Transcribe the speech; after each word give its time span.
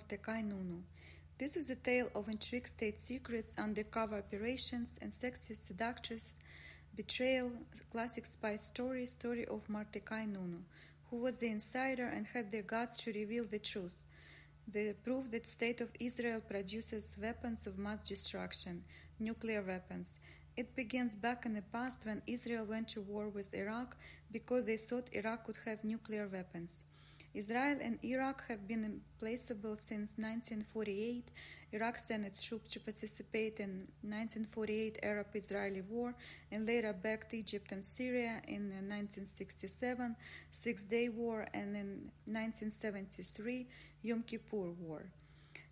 Mordecai 0.00 0.40
Nunu. 0.40 0.80
This 1.36 1.56
is 1.56 1.68
a 1.68 1.74
tale 1.76 2.08
of 2.14 2.28
intrigue, 2.28 2.66
state 2.66 2.98
secrets, 2.98 3.54
undercover 3.58 4.16
operations, 4.16 4.98
and 5.02 5.12
sexy 5.12 5.54
seductress, 5.54 6.36
betrayal, 6.96 7.52
classic 7.92 8.24
spy 8.24 8.56
story, 8.56 9.04
story 9.04 9.44
of 9.46 9.68
Mordecai 9.68 10.24
Nunu, 10.24 10.62
who 11.10 11.18
was 11.18 11.36
the 11.36 11.48
insider 11.48 12.06
and 12.06 12.26
had 12.26 12.50
the 12.50 12.62
guts 12.62 13.02
to 13.02 13.12
reveal 13.12 13.44
the 13.44 13.58
truth. 13.58 14.02
The 14.66 14.94
proof 15.04 15.30
that 15.32 15.46
state 15.46 15.82
of 15.82 15.90
Israel 16.00 16.40
produces 16.40 17.18
weapons 17.20 17.66
of 17.66 17.78
mass 17.78 18.00
destruction, 18.00 18.84
nuclear 19.18 19.62
weapons. 19.62 20.18
It 20.56 20.74
begins 20.74 21.14
back 21.14 21.44
in 21.44 21.52
the 21.52 21.62
past 21.62 22.06
when 22.06 22.22
Israel 22.26 22.64
went 22.64 22.88
to 22.88 23.02
war 23.02 23.28
with 23.28 23.52
Iraq 23.52 23.96
because 24.32 24.64
they 24.64 24.78
thought 24.78 25.12
Iraq 25.12 25.44
could 25.44 25.58
have 25.66 25.84
nuclear 25.84 26.26
weapons. 26.26 26.84
Israel 27.34 27.78
and 27.80 27.98
Iraq 28.04 28.48
have 28.48 28.66
been 28.66 28.84
implacable 28.84 29.76
since 29.76 30.18
1948. 30.18 31.30
Iraq 31.72 31.98
sent 31.98 32.26
its 32.26 32.42
troops 32.42 32.72
to 32.72 32.80
participate 32.80 33.60
in 33.60 33.86
1948 34.02 34.98
Arab-Israeli 35.02 35.82
war 35.82 36.14
and 36.50 36.66
later 36.66 36.92
backed 36.92 37.32
Egypt 37.32 37.70
and 37.70 37.84
Syria 37.84 38.42
in 38.48 38.70
1967 38.88 40.16
Six-Day 40.50 41.08
War 41.08 41.46
and 41.54 41.76
in 41.76 42.10
1973 42.26 43.68
Yom 44.02 44.24
Kippur 44.24 44.72
War. 44.72 45.04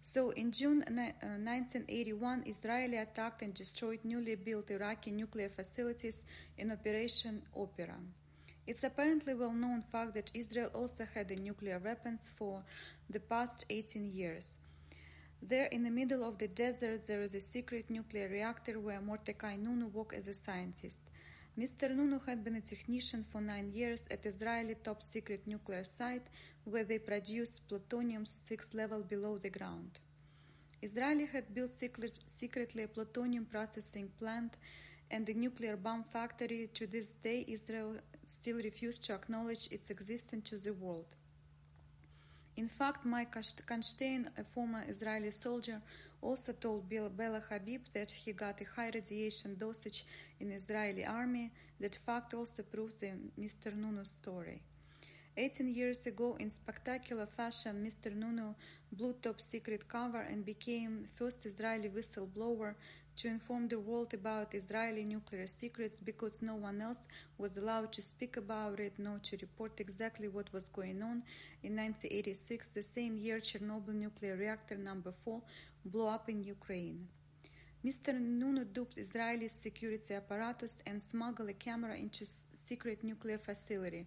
So 0.01 0.31
in 0.31 0.53
June 0.53 0.84
1981, 0.89 2.39
uh, 2.39 2.43
Israeli 2.47 2.97
attacked 2.97 3.43
and 3.43 3.53
destroyed 3.53 4.01
newly 4.05 4.37
built 4.37 4.70
Iraqi 4.70 5.11
nuclear 5.11 5.48
facilities 5.48 6.23
in 6.56 6.70
Operation 6.70 7.43
Opera. 7.55 7.98
It's 8.69 8.85
apparently 8.85 9.33
well 9.33 9.55
known 9.55 9.83
fact 9.91 10.13
that 10.13 10.31
Israel 10.35 10.71
also 10.75 11.07
had 11.15 11.31
nuclear 11.41 11.79
weapons 11.79 12.31
for 12.37 12.63
the 13.09 13.19
past 13.19 13.65
18 13.71 14.05
years. 14.05 14.59
There, 15.41 15.65
in 15.73 15.85
the 15.85 15.91
middle 15.91 16.23
of 16.23 16.37
the 16.37 16.49
desert, 16.49 17.07
there 17.07 17.23
is 17.23 17.35
a 17.35 17.41
secret 17.41 17.89
nuclear 17.89 18.29
reactor 18.29 18.79
where 18.79 19.01
Mordecai 19.01 19.57
Nunu 19.57 19.87
worked 19.87 20.15
as 20.15 20.29
a 20.29 20.34
scientist. 20.34 21.01
Mr. 21.59 21.97
Nunu 21.97 22.19
had 22.27 22.45
been 22.45 22.57
a 22.57 22.61
technician 22.61 23.25
for 23.33 23.41
nine 23.41 23.73
years 23.73 24.03
at 24.11 24.27
Israeli 24.27 24.75
top 24.85 25.01
secret 25.03 25.47
nuclear 25.47 25.83
site 25.83 26.27
where 26.64 26.85
they 26.85 26.98
produce 26.98 27.61
plutonium 27.61 28.27
six 28.27 28.75
level 28.75 29.01
below 29.01 29.39
the 29.39 29.48
ground. 29.48 29.98
Israeli 30.83 31.25
had 31.25 31.55
built 31.55 31.70
secret, 31.70 32.19
secretly 32.27 32.83
a 32.83 32.89
plutonium 32.89 33.47
processing 33.47 34.11
plant 34.19 34.59
and 35.11 35.27
the 35.27 35.34
nuclear 35.34 35.77
bomb 35.77 36.05
factory. 36.05 36.69
To 36.75 36.87
this 36.87 37.12
day, 37.12 37.45
Israel 37.48 37.97
still 38.27 38.59
refused 38.62 39.05
to 39.05 39.14
acknowledge 39.14 39.69
its 39.70 39.91
existence 39.91 40.48
to 40.51 40.59
the 40.59 40.73
world. 40.73 41.14
In 42.56 42.69
fact, 42.69 43.05
Mike 43.05 43.36
Kanstein, 43.67 44.29
a 44.36 44.45
former 44.45 44.84
Israeli 44.89 45.31
soldier, 45.31 45.81
also 46.20 46.53
told 46.53 46.89
Bella 46.89 47.42
Habib 47.48 47.83
that 47.95 48.11
he 48.11 48.33
got 48.33 48.61
a 48.61 48.64
high 48.64 48.91
radiation 48.92 49.56
dosage 49.56 50.05
in 50.41 50.51
Israeli 50.51 51.05
army. 51.05 51.53
That 51.79 51.95
fact 51.95 52.34
also 52.34 52.64
proves 52.64 52.95
the 52.95 53.12
Mr. 53.39 53.77
Nuno 53.77 54.03
story. 54.03 54.61
18 55.36 55.69
years 55.69 56.05
ago, 56.06 56.36
in 56.41 56.51
spectacular 56.51 57.27
fashion, 57.27 57.86
Mr. 57.86 58.12
Nuno 58.12 58.56
blew 58.91 59.12
top 59.23 59.41
secret 59.41 59.86
cover 59.89 60.23
and 60.23 60.45
became 60.45 61.05
first 61.14 61.47
Israeli 61.47 61.89
whistleblower 61.89 62.75
to 63.19 63.27
inform 63.27 63.66
the 63.66 63.80
world 63.80 64.14
about 64.14 64.55
Israeli 64.55 65.05
nuclear 65.05 65.48
secrets 65.48 65.98
because 65.98 66.41
no 66.41 66.55
one 66.55 66.80
else 66.80 67.02
was 67.36 67.58
allowed 67.58 67.92
to 67.92 68.00
speak 68.00 68.36
about 68.36 68.78
it 68.78 68.92
nor 68.97 69.19
to 69.24 69.36
report 69.41 69.80
exactly 69.80 70.28
what 70.28 70.52
was 70.52 70.66
going 70.66 71.02
on. 71.02 71.22
In 71.64 71.74
1986, 71.74 72.69
the 72.69 72.83
same 72.83 73.19
year, 73.19 73.41
Chernobyl 73.41 73.94
nuclear 73.94 74.36
reactor 74.36 74.77
number 74.77 75.12
4 75.24 75.42
blew 75.84 76.06
up 76.06 76.28
in 76.28 76.44
Ukraine. 76.44 77.08
Mr. 77.84 78.12
Nunu 78.20 78.64
duped 78.64 78.98
Israeli 78.98 79.48
security 79.48 80.14
apparatus 80.14 80.78
and 80.86 81.02
smuggled 81.02 81.48
a 81.48 81.55
camera 81.55 81.96
into 81.96 82.24
secret 82.24 83.02
nuclear 83.02 83.39
facility. 83.39 84.07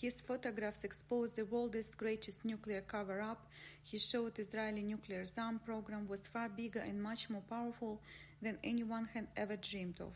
His 0.00 0.20
photographs 0.20 0.82
exposed 0.82 1.36
the 1.36 1.44
world's 1.44 1.94
greatest 1.94 2.44
nuclear 2.44 2.80
cover-up. 2.80 3.46
He 3.84 3.98
showed 3.98 4.38
Israeli 4.38 4.82
nuclear 4.82 5.24
arm 5.38 5.60
program 5.64 6.08
was 6.08 6.26
far 6.26 6.48
bigger 6.48 6.80
and 6.80 7.00
much 7.00 7.30
more 7.30 7.44
powerful 7.48 8.00
than 8.42 8.58
anyone 8.64 9.08
had 9.14 9.28
ever 9.36 9.56
dreamed 9.56 10.00
of. 10.00 10.14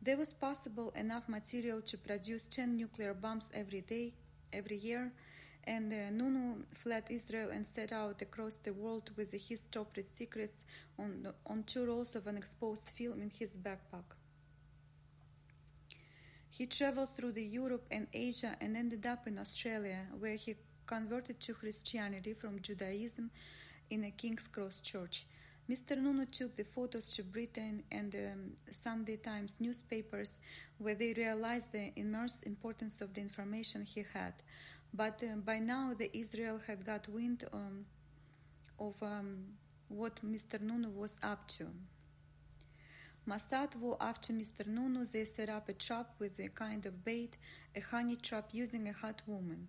There 0.00 0.16
was 0.16 0.32
possible 0.32 0.90
enough 0.94 1.28
material 1.28 1.82
to 1.82 1.98
produce 1.98 2.44
10 2.46 2.76
nuclear 2.76 3.12
bombs 3.12 3.50
every 3.52 3.80
day, 3.80 4.14
every 4.52 4.76
year, 4.76 5.12
and 5.64 5.92
uh, 5.92 6.10
Nunu 6.10 6.62
fled 6.72 7.04
Israel 7.10 7.50
and 7.50 7.66
set 7.66 7.92
out 7.92 8.22
across 8.22 8.58
the 8.58 8.72
world 8.72 9.10
with 9.16 9.32
his 9.32 9.62
top 9.72 9.98
secrets 10.06 10.64
on, 10.98 11.26
on 11.46 11.64
two 11.64 11.84
rolls 11.84 12.14
of 12.14 12.28
unexposed 12.28 12.88
film 12.90 13.20
in 13.20 13.30
his 13.30 13.54
backpack. 13.54 14.04
He 16.60 16.66
traveled 16.66 17.16
through 17.16 17.32
the 17.32 17.42
Europe 17.42 17.86
and 17.90 18.06
Asia 18.12 18.54
and 18.60 18.76
ended 18.76 19.06
up 19.06 19.26
in 19.26 19.38
Australia, 19.38 20.00
where 20.18 20.36
he 20.36 20.56
converted 20.84 21.40
to 21.40 21.54
Christianity 21.54 22.34
from 22.34 22.60
Judaism 22.60 23.30
in 23.88 24.04
a 24.04 24.10
King's 24.10 24.46
Cross 24.46 24.82
church. 24.82 25.24
Mr. 25.70 25.96
Nuno 25.96 26.26
took 26.26 26.56
the 26.56 26.64
photos 26.64 27.06
to 27.16 27.22
Britain 27.22 27.82
and 27.90 28.12
the 28.12 28.32
um, 28.32 28.52
Sunday 28.70 29.16
Times 29.16 29.56
newspapers, 29.58 30.38
where 30.76 30.94
they 30.94 31.14
realized 31.14 31.72
the 31.72 31.92
immense 31.96 32.42
importance 32.42 33.00
of 33.00 33.14
the 33.14 33.22
information 33.22 33.82
he 33.82 34.04
had. 34.12 34.34
But 34.92 35.22
uh, 35.22 35.36
by 35.36 35.60
now, 35.60 35.94
the 35.96 36.14
Israel 36.14 36.60
had 36.66 36.84
got 36.84 37.08
wind 37.08 37.42
um, 37.54 37.86
of 38.78 39.02
um, 39.02 39.44
what 39.88 40.16
Mr. 40.22 40.60
Nuno 40.60 40.90
was 40.90 41.18
up 41.22 41.48
to. 41.56 41.68
Were 43.26 43.96
after 44.00 44.32
Mr. 44.32 44.66
Nunu. 44.66 45.04
They 45.04 45.24
set 45.24 45.48
up 45.48 45.68
a 45.68 45.72
trap 45.72 46.14
with 46.18 46.38
a 46.40 46.48
kind 46.48 46.86
of 46.86 47.04
bait, 47.04 47.36
a 47.76 47.80
honey 47.80 48.16
trap 48.16 48.48
using 48.52 48.88
a 48.88 48.92
hot 48.92 49.22
woman. 49.26 49.68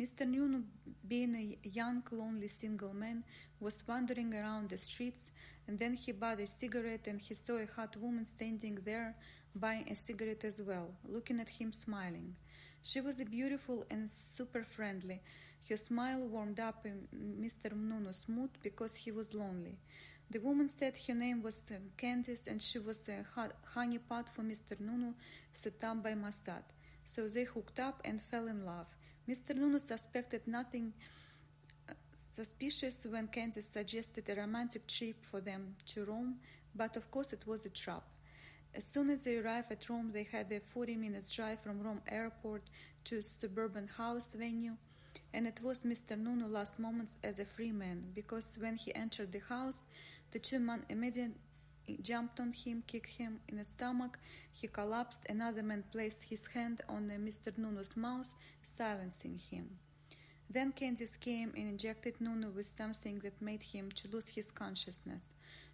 Mr. 0.00 0.26
Nunu, 0.26 0.62
being 1.06 1.34
a 1.34 1.68
young, 1.68 2.02
lonely 2.10 2.48
single 2.48 2.94
man, 2.94 3.24
was 3.60 3.82
wandering 3.86 4.34
around 4.34 4.70
the 4.70 4.78
streets, 4.78 5.30
and 5.68 5.78
then 5.78 5.94
he 5.94 6.12
bought 6.12 6.40
a 6.40 6.46
cigarette 6.46 7.06
and 7.06 7.20
he 7.20 7.34
saw 7.34 7.58
a 7.58 7.66
hot 7.66 7.96
woman 7.96 8.24
standing 8.24 8.78
there 8.84 9.14
buying 9.54 9.88
a 9.90 9.94
cigarette 9.94 10.44
as 10.44 10.60
well, 10.66 10.88
looking 11.06 11.40
at 11.40 11.48
him 11.48 11.72
smiling. 11.72 12.34
She 12.82 13.00
was 13.00 13.22
beautiful 13.30 13.84
and 13.90 14.10
super 14.10 14.64
friendly. 14.64 15.20
Her 15.68 15.76
smile 15.76 16.26
warmed 16.26 16.58
up 16.58 16.84
Mr. 17.14 17.72
Nunu's 17.72 18.28
mood 18.28 18.50
because 18.62 18.94
he 18.96 19.12
was 19.12 19.34
lonely. 19.34 19.78
The 20.32 20.40
woman 20.40 20.66
said 20.66 20.94
her 21.06 21.14
name 21.14 21.42
was 21.42 21.62
uh, 21.70 21.74
Candice 21.98 22.46
and 22.46 22.62
she 22.62 22.78
was 22.78 23.06
uh, 23.06 23.22
a 23.36 23.50
honey 23.66 23.98
pot 23.98 24.30
for 24.34 24.40
Mr. 24.40 24.80
Nunu 24.80 25.12
up 25.52 26.02
by 26.02 26.14
Mossad. 26.14 26.62
So 27.04 27.28
they 27.28 27.44
hooked 27.44 27.78
up 27.78 28.00
and 28.02 28.18
fell 28.18 28.46
in 28.48 28.64
love. 28.64 28.86
Mr. 29.28 29.54
Nunu 29.54 29.78
suspected 29.78 30.40
nothing 30.46 30.94
uh, 31.86 31.92
suspicious 32.32 33.04
when 33.04 33.28
Candice 33.28 33.70
suggested 33.70 34.30
a 34.30 34.36
romantic 34.36 34.86
trip 34.86 35.22
for 35.22 35.42
them 35.42 35.76
to 35.88 36.06
Rome, 36.06 36.36
but 36.74 36.96
of 36.96 37.10
course 37.10 37.34
it 37.34 37.46
was 37.46 37.66
a 37.66 37.70
trap. 37.70 38.04
As 38.74 38.86
soon 38.86 39.10
as 39.10 39.24
they 39.24 39.36
arrived 39.36 39.70
at 39.70 39.86
Rome, 39.90 40.12
they 40.14 40.24
had 40.24 40.50
a 40.50 40.60
40 40.60 40.96
minutes 40.96 41.30
drive 41.30 41.60
from 41.60 41.82
Rome 41.82 42.00
airport 42.08 42.62
to 43.04 43.18
a 43.18 43.22
suburban 43.22 43.86
house 43.86 44.32
venue, 44.32 44.78
and 45.34 45.46
it 45.46 45.60
was 45.62 45.82
Mr. 45.82 46.16
Nunu 46.18 46.46
last 46.46 46.78
moments 46.78 47.18
as 47.22 47.38
a 47.38 47.44
free 47.44 47.72
man, 47.72 48.02
because 48.14 48.56
when 48.58 48.76
he 48.76 48.94
entered 48.94 49.30
the 49.30 49.40
house, 49.40 49.84
the 50.32 50.38
two 50.38 50.58
men 50.58 50.84
immediately 50.88 51.36
jumped 52.00 52.40
on 52.40 52.52
him, 52.52 52.82
kicked 52.86 53.10
him 53.10 53.40
in 53.48 53.58
the 53.58 53.64
stomach. 53.64 54.18
He 54.52 54.66
collapsed. 54.66 55.20
Another 55.28 55.62
man 55.62 55.84
placed 55.92 56.24
his 56.24 56.46
hand 56.46 56.80
on 56.88 57.10
uh, 57.10 57.14
Mr. 57.14 57.56
Nunu's 57.56 57.96
mouth, 57.96 58.34
silencing 58.62 59.38
him. 59.50 59.78
Then 60.48 60.72
Candice 60.72 61.18
came 61.18 61.52
and 61.56 61.68
injected 61.68 62.20
Nunu 62.20 62.50
with 62.50 62.66
something 62.66 63.20
that 63.20 63.40
made 63.40 63.62
him 63.62 63.90
to 63.92 64.08
lose 64.08 64.28
his 64.28 64.50
consciousness. 64.50 65.32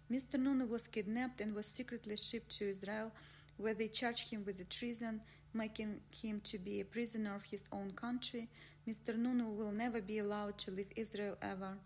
Mr. 0.09 0.39
Nunu 0.39 0.65
was 0.65 0.87
kidnapped 0.87 1.41
and 1.41 1.53
was 1.53 1.67
secretly 1.67 2.15
shipped 2.17 2.49
to 2.57 2.69
Israel, 2.69 3.11
where 3.57 3.73
they 3.73 3.89
charged 3.89 4.29
him 4.29 4.43
with 4.45 4.67
treason, 4.69 5.21
making 5.53 5.99
him 6.21 6.39
to 6.45 6.57
be 6.57 6.79
a 6.79 6.85
prisoner 6.85 7.35
of 7.35 7.43
his 7.43 7.65
own 7.71 7.91
country. 7.91 8.47
Mr. 8.87 9.17
Nunu 9.17 9.49
will 9.49 9.71
never 9.71 10.01
be 10.01 10.19
allowed 10.19 10.57
to 10.59 10.71
leave 10.71 10.91
Israel 10.95 11.37
ever. 11.41 11.77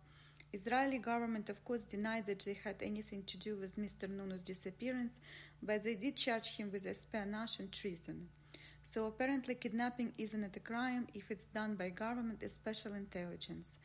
Israeli 0.53 0.99
government, 0.99 1.49
of 1.49 1.65
course, 1.65 1.83
denied 1.83 2.27
that 2.27 2.45
they 2.45 2.53
had 2.53 2.75
anything 2.83 3.23
to 3.23 3.37
do 3.37 3.55
with 3.55 3.75
Mr. 3.75 4.07
Nunu's 4.07 4.43
disappearance, 4.43 5.19
but 5.63 5.83
they 5.83 5.95
did 5.95 6.15
charge 6.15 6.55
him 6.55 6.71
with 6.71 6.85
espionage 6.85 7.59
and 7.59 7.71
treason. 7.71 8.29
So 8.83 9.05
apparently, 9.05 9.55
kidnapping 9.55 10.13
isn't 10.17 10.55
a 10.55 10.59
crime 10.59 11.07
if 11.15 11.31
it's 11.31 11.45
done 11.45 11.73
by 11.75 11.89
government, 11.89 12.47
special 12.49 12.93
intelligence. 12.93 13.79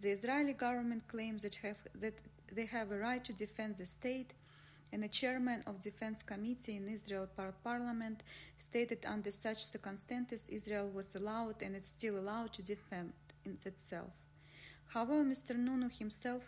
The 0.00 0.10
Israeli 0.10 0.52
government 0.52 1.08
claims 1.08 1.42
that, 1.42 1.56
have, 1.56 1.78
that 1.96 2.20
they 2.52 2.66
have 2.66 2.92
a 2.92 2.98
right 2.98 3.24
to 3.24 3.32
defend 3.32 3.76
the 3.76 3.86
state, 3.86 4.32
and 4.92 5.02
the 5.02 5.08
chairman 5.08 5.64
of 5.66 5.80
defense 5.80 6.22
committee 6.22 6.76
in 6.76 6.86
Israel 6.86 7.26
par- 7.36 7.54
parliament 7.64 8.22
stated 8.58 9.04
under 9.06 9.30
such 9.32 9.64
circumstances 9.64 10.46
Israel 10.48 10.88
was 10.88 11.14
allowed 11.16 11.62
and 11.62 11.74
it's 11.74 11.88
still 11.88 12.18
allowed 12.18 12.52
to 12.52 12.62
defend 12.62 13.12
itself. 13.64 14.10
However, 14.92 15.24
Mr. 15.24 15.56
Nunu 15.56 15.88
himself 15.88 16.42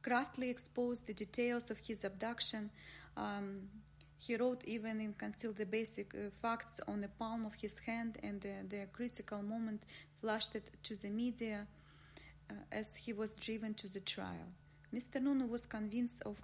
craftily 0.00 0.48
exposed 0.48 1.06
the 1.06 1.12
details 1.12 1.70
of 1.70 1.78
his 1.78 2.02
abduction. 2.04 2.70
Um, 3.14 3.68
he 4.16 4.36
wrote 4.36 4.64
even 4.64 5.00
and 5.00 5.16
concealed 5.18 5.56
the 5.56 5.66
basic 5.66 6.14
uh, 6.14 6.30
facts 6.40 6.80
on 6.88 7.02
the 7.02 7.08
palm 7.08 7.44
of 7.44 7.54
his 7.54 7.78
hand, 7.80 8.18
and 8.22 8.40
the, 8.40 8.54
the 8.68 8.86
critical 8.92 9.42
moment 9.42 9.82
flashed 10.20 10.54
it 10.54 10.70
to 10.84 10.96
the 10.96 11.10
media 11.10 11.66
uh, 12.50 12.54
as 12.72 12.96
he 12.96 13.12
was 13.12 13.32
driven 13.32 13.74
to 13.74 13.92
the 13.92 14.00
trial. 14.00 14.48
Mr. 14.94 15.20
Nunu 15.20 15.46
was 15.46 15.66
convinced 15.66 16.22
of, 16.24 16.42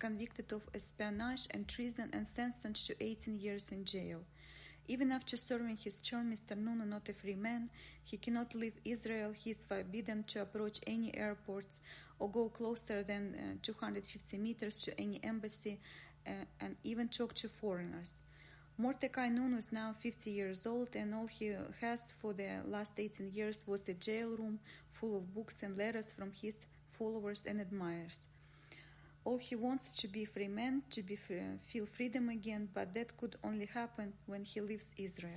convicted 0.00 0.52
of 0.52 0.62
espionage 0.74 1.46
and 1.52 1.68
treason 1.68 2.10
and 2.12 2.26
sentenced 2.26 2.86
to 2.86 2.96
18 3.00 3.38
years 3.38 3.70
in 3.70 3.84
jail. 3.84 4.24
Even 4.88 5.12
after 5.12 5.36
serving 5.36 5.76
his 5.76 6.00
term, 6.00 6.32
Mr. 6.32 6.56
Nunu, 6.56 6.86
not 6.86 7.08
a 7.10 7.12
free 7.12 7.34
man, 7.34 7.68
he 8.04 8.16
cannot 8.16 8.54
leave 8.54 8.72
Israel. 8.84 9.32
He 9.32 9.50
is 9.50 9.64
forbidden 9.64 10.24
to 10.28 10.40
approach 10.40 10.80
any 10.86 11.14
airports 11.14 11.80
or 12.18 12.30
go 12.30 12.48
closer 12.48 13.02
than 13.02 13.34
uh, 13.34 13.58
250 13.62 14.38
meters 14.38 14.80
to 14.84 14.98
any 14.98 15.20
embassy 15.22 15.78
uh, 16.26 16.30
and 16.60 16.76
even 16.84 17.08
talk 17.08 17.34
to 17.34 17.48
foreigners. 17.48 18.14
Mordecai 18.78 19.28
Nuno 19.28 19.58
is 19.58 19.72
now 19.72 19.92
50 19.92 20.30
years 20.30 20.64
old, 20.64 20.94
and 20.94 21.12
all 21.12 21.26
he 21.26 21.54
has 21.80 22.12
for 22.22 22.32
the 22.32 22.62
last 22.66 22.98
18 22.98 23.32
years 23.34 23.64
was 23.66 23.88
a 23.88 23.94
jail 23.94 24.30
room 24.30 24.58
full 24.92 25.16
of 25.16 25.34
books 25.34 25.62
and 25.62 25.76
letters 25.76 26.12
from 26.12 26.32
his 26.32 26.66
followers 26.86 27.44
and 27.44 27.60
admirers. 27.60 28.28
All 29.28 29.36
he 29.36 29.56
wants 29.56 29.94
to 29.96 30.08
be 30.08 30.24
free 30.24 30.48
man, 30.48 30.80
to 30.88 31.02
be 31.02 31.14
free, 31.14 31.42
feel 31.66 31.84
freedom 31.84 32.30
again, 32.30 32.66
but 32.72 32.94
that 32.94 33.14
could 33.18 33.36
only 33.44 33.66
happen 33.66 34.14
when 34.24 34.42
he 34.42 34.62
leaves 34.62 34.90
Israel. 34.96 35.34